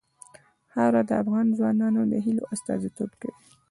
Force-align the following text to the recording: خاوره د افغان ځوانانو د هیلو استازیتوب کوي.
خاوره 0.71 1.01
د 1.09 1.11
افغان 1.21 1.47
ځوانانو 1.57 2.01
د 2.11 2.13
هیلو 2.25 2.43
استازیتوب 2.53 3.11
کوي. 3.21 3.35